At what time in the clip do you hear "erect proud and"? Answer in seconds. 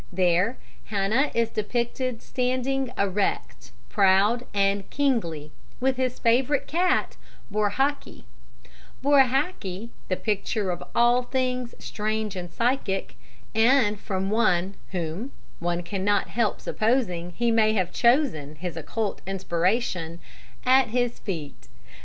2.97-4.89